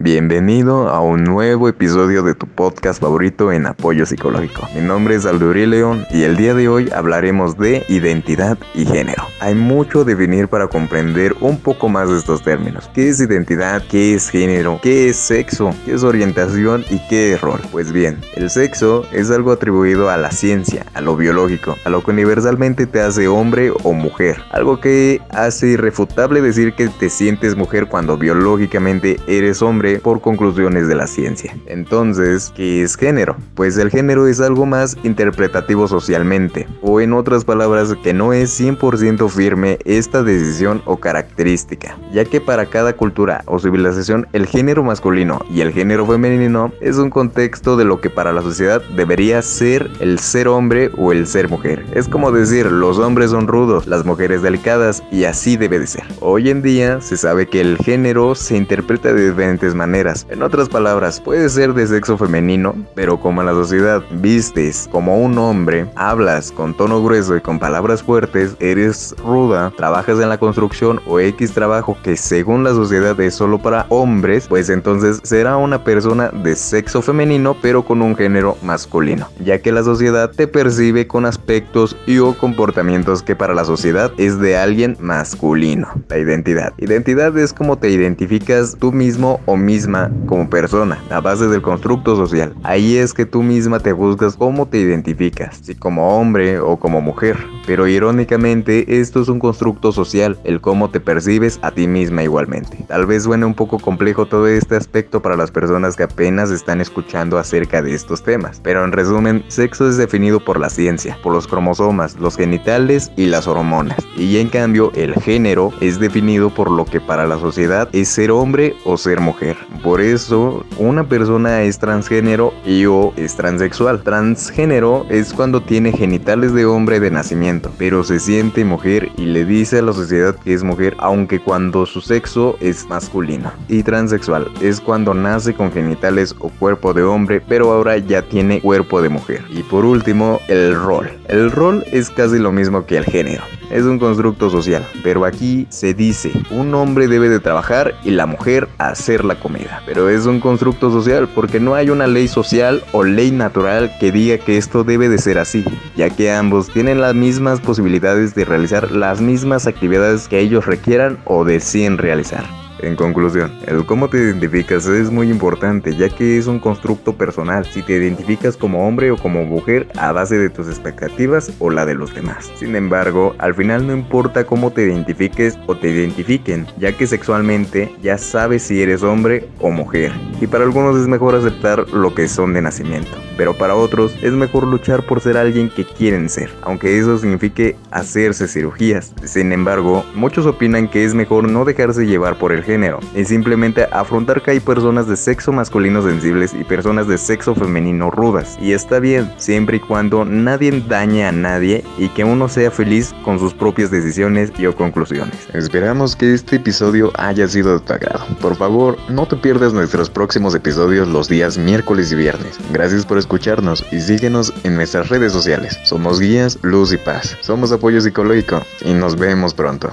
[0.00, 4.66] Bienvenido a un nuevo episodio de tu podcast favorito en apoyo psicológico.
[4.74, 9.22] Mi nombre es Aldo León y el día de hoy hablaremos de identidad y género.
[9.38, 12.90] Hay mucho de venir para comprender un poco más de estos términos.
[12.92, 13.84] ¿Qué es identidad?
[13.88, 14.80] ¿Qué es género?
[14.82, 15.70] ¿Qué es sexo?
[15.84, 16.84] ¿Qué es orientación?
[16.90, 17.60] ¿Y qué es rol?
[17.70, 22.02] Pues bien, el sexo es algo atribuido a la ciencia, a lo biológico, a lo
[22.02, 24.38] que universalmente te hace hombre o mujer.
[24.50, 30.88] Algo que hace irrefutable decir que te sientes mujer cuando biológicamente eres hombre por conclusiones
[30.88, 31.56] de la ciencia.
[31.66, 33.36] Entonces, ¿qué es género?
[33.54, 38.58] Pues el género es algo más interpretativo socialmente, o en otras palabras, que no es
[38.58, 44.82] 100% firme esta decisión o característica, ya que para cada cultura o civilización el género
[44.82, 49.42] masculino y el género femenino es un contexto de lo que para la sociedad debería
[49.42, 51.84] ser el ser hombre o el ser mujer.
[51.94, 56.04] Es como decir, los hombres son rudos, las mujeres delicadas y así debe de ser.
[56.20, 60.26] Hoy en día se sabe que el género se interpreta de diferentes maneras.
[60.30, 65.18] En otras palabras, puedes ser de sexo femenino, pero como en la sociedad vistes como
[65.18, 70.38] un hombre, hablas con tono grueso y con palabras fuertes, eres ruda, trabajas en la
[70.38, 75.56] construcción o X trabajo que según la sociedad es solo para hombres, pues entonces será
[75.56, 80.46] una persona de sexo femenino pero con un género masculino, ya que la sociedad te
[80.46, 85.88] percibe con aspectos y o comportamientos que para la sociedad es de alguien masculino.
[86.08, 86.72] La identidad.
[86.78, 92.16] Identidad es como te identificas tú mismo o misma como persona, a base del constructo
[92.16, 92.54] social.
[92.62, 97.00] Ahí es que tú misma te juzgas cómo te identificas, si como hombre o como
[97.00, 97.36] mujer.
[97.66, 102.84] Pero irónicamente, esto es un constructo social, el cómo te percibes a ti misma igualmente.
[102.88, 106.80] Tal vez suene un poco complejo todo este aspecto para las personas que apenas están
[106.80, 111.32] escuchando acerca de estos temas, pero en resumen, sexo es definido por la ciencia, por
[111.32, 113.98] los cromosomas, los genitales y las hormonas.
[114.16, 118.30] Y en cambio, el género es definido por lo que para la sociedad es ser
[118.30, 119.53] hombre o ser mujer.
[119.82, 124.02] Por eso, una persona es transgénero y o es transexual.
[124.02, 129.44] Transgénero es cuando tiene genitales de hombre de nacimiento, pero se siente mujer y le
[129.44, 133.52] dice a la sociedad que es mujer, aunque cuando su sexo es masculino.
[133.68, 138.60] Y transexual es cuando nace con genitales o cuerpo de hombre, pero ahora ya tiene
[138.60, 139.44] cuerpo de mujer.
[139.50, 141.10] Y por último, el rol.
[141.28, 143.42] El rol es casi lo mismo que el género.
[143.70, 148.26] Es un constructo social, pero aquí se dice, un hombre debe de trabajar y la
[148.26, 149.82] mujer hacer la comida.
[149.86, 154.12] Pero es un constructo social porque no hay una ley social o ley natural que
[154.12, 155.64] diga que esto debe de ser así,
[155.96, 161.18] ya que ambos tienen las mismas posibilidades de realizar las mismas actividades que ellos requieran
[161.24, 162.63] o deseen realizar.
[162.80, 167.64] En conclusión, el cómo te identificas es muy importante ya que es un constructo personal,
[167.64, 171.86] si te identificas como hombre o como mujer a base de tus expectativas o la
[171.86, 172.50] de los demás.
[172.56, 177.94] Sin embargo, al final no importa cómo te identifiques o te identifiquen, ya que sexualmente
[178.02, 180.12] ya sabes si eres hombre o mujer.
[180.40, 184.32] Y para algunos es mejor aceptar lo que son de nacimiento, pero para otros es
[184.32, 189.12] mejor luchar por ser alguien que quieren ser, aunque eso signifique hacerse cirugías.
[189.24, 193.86] Sin embargo, muchos opinan que es mejor no dejarse llevar por el género y simplemente
[193.92, 198.58] afrontar que hay personas de sexo masculino sensibles y personas de sexo femenino rudas.
[198.60, 203.14] Y está bien, siempre y cuando nadie dañe a nadie y que uno sea feliz
[203.24, 205.48] con sus propias decisiones y o conclusiones.
[205.52, 208.24] Esperamos que este episodio haya sido de tu agrado.
[208.40, 212.58] Por favor, no te pierdas nuestros próximos episodios los días miércoles y viernes.
[212.72, 215.78] Gracias por escucharnos y síguenos en nuestras redes sociales.
[215.84, 217.36] Somos guías, luz y paz.
[217.40, 219.90] Somos apoyo psicológico y nos vemos pronto.